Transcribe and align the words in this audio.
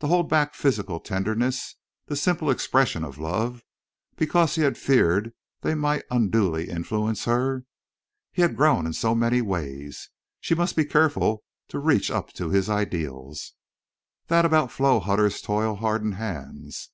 To 0.00 0.08
hold 0.08 0.28
back 0.28 0.56
physical 0.56 0.98
tenderness, 0.98 1.76
the 2.06 2.16
simple 2.16 2.50
expressions 2.50 3.04
of 3.06 3.18
love, 3.18 3.62
because 4.16 4.56
he 4.56 4.62
had 4.62 4.76
feared 4.76 5.32
they 5.60 5.76
might 5.76 6.02
unduly 6.10 6.68
influence 6.68 7.24
her! 7.24 7.62
He 8.32 8.42
had 8.42 8.56
grown 8.56 8.84
in 8.92 9.18
many 9.20 9.40
ways. 9.40 10.10
She 10.40 10.56
must 10.56 10.74
be 10.74 10.84
careful 10.84 11.44
to 11.68 11.78
reach 11.78 12.10
up 12.10 12.32
to 12.32 12.48
his 12.50 12.68
ideals. 12.68 13.52
That 14.26 14.44
about 14.44 14.72
Flo 14.72 14.98
Hutter's 14.98 15.40
toil 15.40 15.76
hardened 15.76 16.14
hands! 16.16 16.88